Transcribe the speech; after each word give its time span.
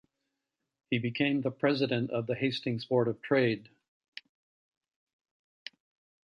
He 0.89 0.97
became 0.97 1.41
the 1.41 1.51
president 1.51 2.09
of 2.09 2.25
the 2.25 2.33
Hastings 2.33 2.85
Board 2.85 3.07
of 3.07 3.21
Trade. 3.21 3.69